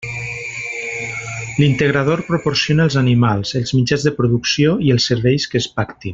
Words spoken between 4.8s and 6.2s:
i els serveis que es pactin.